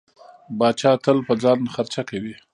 پاچا 0.57 0.91
تل 1.03 1.17
په 1.27 1.33
ځان 1.43 1.59
خرچه 1.75 2.01
کوي. 2.09 2.35